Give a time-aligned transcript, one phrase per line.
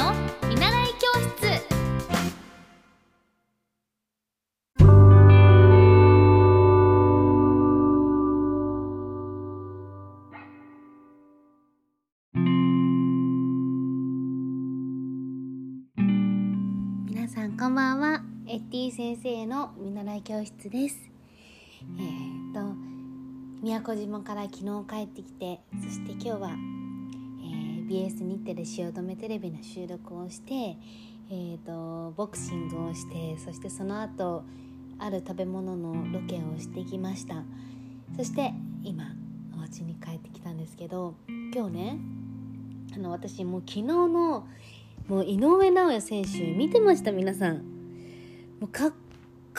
[0.00, 0.14] の
[0.48, 1.60] 見習い教室。
[17.04, 18.22] 皆さんこんばんは。
[18.46, 21.10] エッティ先生の見習い教室です。
[21.98, 22.74] えー、っと
[23.62, 26.79] 宮古島から昨日帰ってきてそして今日は、
[27.90, 34.44] BS 日テレ汐留テレビの収録をして、えーと、ボクシングをしてそしてその後
[35.00, 37.42] ある食べ物のロケをしてきました。
[38.16, 38.52] そして
[38.84, 39.12] 今
[39.58, 41.16] お家に帰ってきたんですけど
[41.52, 41.98] 今日ね
[42.94, 44.46] あの私もう昨日のも
[45.08, 47.10] う井上尚弥選手見てました？
[47.10, 47.56] 皆さん。
[48.60, 48.92] もうかっ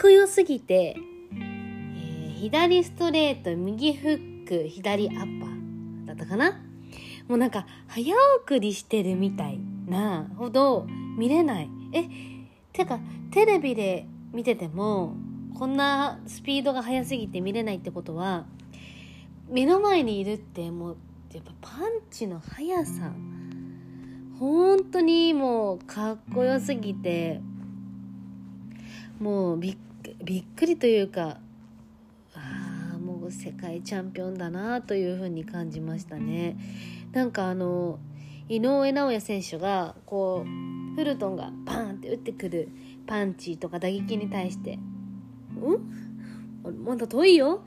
[0.00, 0.96] こよすぎて
[1.34, 6.61] え左ストレート、右フック、左アッパーだったかな？
[7.32, 8.14] もうなんか早
[8.44, 10.86] 送りしてるみたいなほど
[11.16, 11.70] 見れない。
[11.94, 12.04] え、
[12.74, 15.16] てかテレビで見てても
[15.58, 18.44] こんなスピードが速すぎて見れないってことは
[19.48, 20.96] 目の前にいるってもう
[21.32, 23.10] やっぱパンチの速さ
[24.38, 27.40] 本当にもうかっこよすぎて
[29.18, 29.76] もうびっ
[30.22, 31.38] びっくりというか
[33.30, 36.56] 世界チャンピオンだなというふうに感じましたね。
[37.12, 37.98] なんかあの
[38.48, 42.68] 井上尚弥選手がこうフルトンがパンって打ってくる
[43.06, 44.78] パンチとか打撃に対して
[46.64, 46.84] 「うん？
[46.84, 47.64] まだ遠いよ？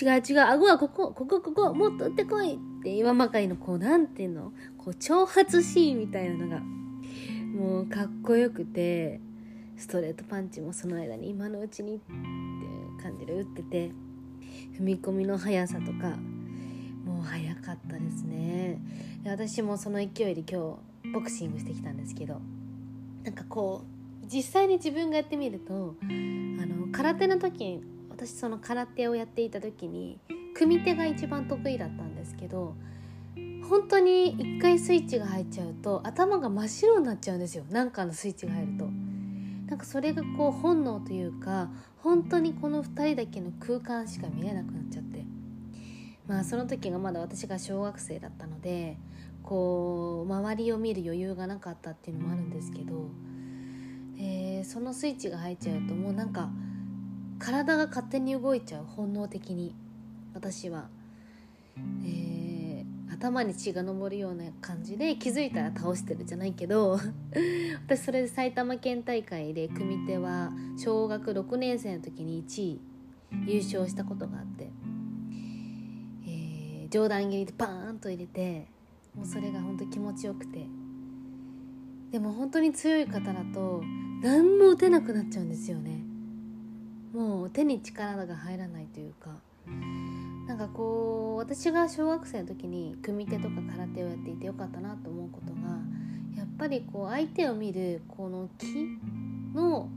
[0.00, 4.52] 違う違う顎はここここここもっと打ってこい」って今まかりのこうなんていうの？
[4.76, 9.20] こう挑発シーンみたいなのがもうかっこよくて
[9.76, 13.92] ストレートパンチもその間に今のうちにっていう感じで打ってて。
[14.78, 16.16] 踏み込みの速さとか
[17.04, 18.80] もう速かったですね
[19.24, 22.40] 私もその勢いで今日ボクシングしてきたんですけど
[23.24, 23.82] なんかこ
[24.22, 26.06] う実際に自分がやってみるとあ
[26.66, 30.18] の空手の時私その空手をやっていた時に
[30.54, 32.74] 組手が一番得意だったんですけど
[33.68, 39.07] 本当に一回スイッチが入っちゃうと頭が真っ白になっちゃうんですよなんかのスイッチが入ると。
[39.68, 41.68] なんかそれがこう本能というか
[41.98, 45.24] 本当にこの2人だけの空間しか見えなくなっちゃって
[46.26, 48.96] まあその時がまだ私が小学生だったので
[49.42, 53.10] こう周りを見る余裕がなかったっていうのもあるんですけど、
[54.18, 56.50] えー、そのスイッチが入っちゃうともうなんか
[57.38, 59.74] 体が勝手に動いちゃう本能的に
[60.34, 60.88] 私は。
[62.04, 62.47] えー
[63.18, 66.98] 頭に血が上るような感じで気づいたら倒してるじゃないけど
[67.86, 72.80] 私それで埼玉県大会で組手は小学6年生の時に1位
[73.46, 74.70] 優勝したことがあって、
[76.26, 78.68] えー、上段蹴りでパーンと入れて
[79.14, 80.66] もうそれが本当気持ちよくて。
[82.10, 83.82] でも本当に強い方だと
[84.22, 86.02] 何も打てなくなっちゃうんですよね。
[87.12, 89.30] もう手に力が入らないというか。
[90.48, 95.78] なんかこう私が小学生の時に組手とか空手をやっていてよかったなと思うことが
[96.38, 98.66] やっぱりこう相手を見るこの気
[99.54, 99.90] の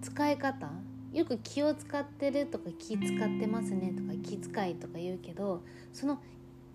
[0.00, 0.70] 使い方
[1.12, 5.62] よく気を使ってるとか気使ってますねとか気遣いとか言うけど
[5.92, 6.20] その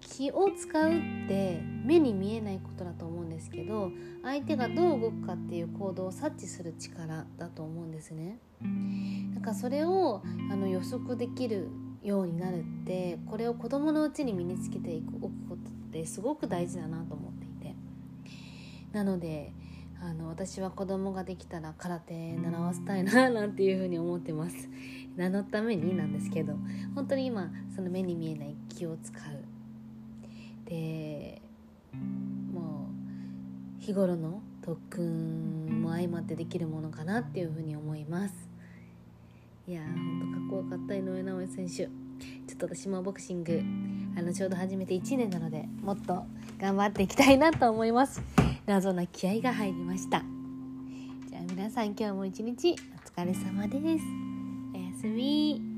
[0.01, 0.93] 気を使うっ
[1.29, 3.89] て目に見えないことだと思うんですけど
[4.21, 8.39] 相手がどう動くかっていう行動を察知する力だと思うんですね。
[9.33, 11.69] だかそれをあの予測できる
[12.07, 17.75] ようになるってこれを子どものうちに身につけていくおくことってすごく大事だなと思っていて。
[18.93, 19.53] なので
[19.99, 24.69] あの私は子供ができたら空手習わせたいななんていうふうに思ってます。
[25.15, 26.53] 何のためになんですけど
[26.93, 30.69] 本当に今その目に見えない気を使う。
[30.69, 31.41] で
[32.53, 32.89] も
[33.79, 38.35] う日頃の特訓も相まってできるものかなっていうふうに思います。
[39.67, 41.73] いやーほんとかっこよかった井上尚弥選手。
[41.75, 41.87] ちょ
[42.53, 43.61] っと私もボクシング
[44.17, 46.23] あのちょうど始めて1年なのでもっと
[46.57, 48.21] 頑張っていきたいなと思います。
[48.65, 50.23] 謎な気合が入りました。
[51.29, 54.05] じゃあ皆さん今日も一日お疲れ様です。
[54.73, 55.76] おやすみ。